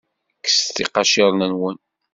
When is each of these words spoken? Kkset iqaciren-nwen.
Kkset 0.39 0.77
iqaciren-nwen. 0.83 1.77